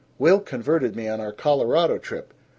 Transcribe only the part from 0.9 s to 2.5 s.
me on our Colorado trip.